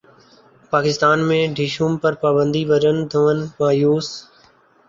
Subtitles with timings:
[0.73, 4.07] پاکستان میں ڈھشوم پر پابندی ورن دھون مایوس